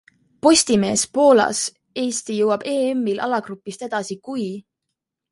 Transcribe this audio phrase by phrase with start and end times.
[0.45, 1.59] POSTIMEES POOLAS
[2.03, 4.49] Eesti jõuab EMil alagrupist edasi, kui...